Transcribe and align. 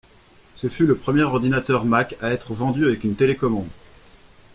Ce 0.55 0.67
fut 0.67 0.87
le 0.87 0.95
premier 0.97 1.21
ordinateur 1.21 1.85
Mac 1.85 2.15
à 2.21 2.31
être 2.31 2.55
vendu 2.55 2.87
avec 2.87 3.03
une 3.03 3.15
télécommande. 3.15 3.69